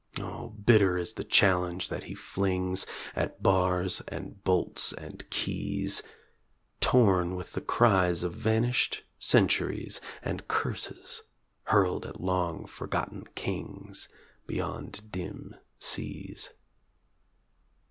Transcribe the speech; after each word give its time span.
O 0.17 0.47
bitter 0.49 0.97
is 0.97 1.13
the 1.13 1.23
challenge 1.23 1.89
that 1.89 2.05
he 2.05 2.15
flings 2.15 2.87
At 3.15 3.43
bars 3.43 4.01
and 4.07 4.43
bolts 4.43 4.93
and 4.93 5.29
keys. 5.29 6.01
Torn 6.79 7.35
with 7.35 7.53
the 7.53 7.61
cries 7.61 8.23
of 8.23 8.33
vanished 8.33 9.03
centuries 9.19 10.01
And 10.23 10.47
curses 10.47 11.21
hurled 11.65 12.07
at 12.07 12.19
long 12.19 12.65
forgotten 12.65 13.25
kings 13.35 14.09
Beyond 14.47 15.11
dim 15.11 15.55
seas. 15.77 16.49